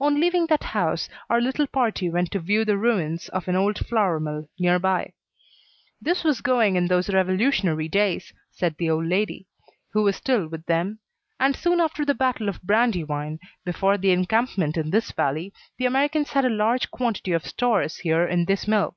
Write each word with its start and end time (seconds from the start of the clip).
On 0.00 0.18
leaving 0.18 0.46
that 0.46 0.64
house, 0.64 1.10
our 1.28 1.42
little 1.42 1.66
party 1.66 2.08
went 2.08 2.30
to 2.30 2.38
view 2.40 2.64
the 2.64 2.78
ruins 2.78 3.28
of 3.28 3.48
an 3.48 3.54
old 3.54 3.76
flour 3.84 4.18
mill 4.18 4.48
near 4.58 4.78
by. 4.78 5.12
"This 6.00 6.24
was 6.24 6.40
going 6.40 6.76
in 6.76 6.86
those 6.86 7.10
revolutionary 7.12 7.86
days," 7.86 8.32
said 8.50 8.76
the 8.78 8.88
old 8.88 9.04
lady, 9.04 9.46
who 9.92 10.04
was 10.04 10.16
still 10.16 10.48
with 10.48 10.64
them, 10.64 11.00
"and 11.38 11.54
soon 11.54 11.80
after 11.82 12.06
the 12.06 12.14
battle 12.14 12.48
of 12.48 12.62
Brandywine, 12.62 13.40
before 13.62 13.98
the 13.98 14.10
encampment 14.10 14.78
in 14.78 14.88
this 14.88 15.12
valley, 15.12 15.52
the 15.76 15.84
Americans 15.84 16.30
had 16.30 16.46
a 16.46 16.48
large 16.48 16.90
quantity 16.90 17.32
of 17.32 17.44
stores 17.44 17.98
here 17.98 18.24
in 18.24 18.46
this 18.46 18.66
mill. 18.66 18.96